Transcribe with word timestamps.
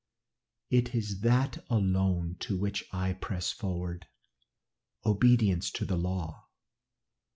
"It 0.71 0.95
is 0.95 1.19
that 1.21 1.63
alone 1.69 2.37
to 2.39 2.57
which 2.57 2.83
I 2.91 3.13
press 3.13 3.51
forward 3.51 4.07
obedience 5.05 5.69
to 5.73 5.85
the 5.85 5.95
law. 5.95 6.47